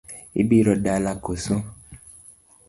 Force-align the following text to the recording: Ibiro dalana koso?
Ibiro 0.41 0.73
dalana 0.83 1.13
koso? 1.25 1.55